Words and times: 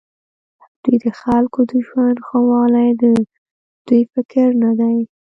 دوی 0.83 0.97
د 1.03 1.05
خلکو 1.21 1.59
د 1.71 1.71
ژوند 1.87 2.17
ښهوالی 2.27 2.89
د 3.01 3.03
دوی 3.87 4.01
فکر 4.13 4.47
نه 4.63 4.71
دی. 4.79 4.97